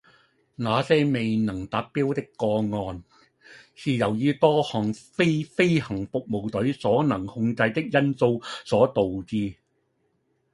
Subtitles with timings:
[0.55, 3.03] 那些未能達標的個案，
[3.75, 9.53] 是由於多項非飛行服務隊所能控制的因素所導致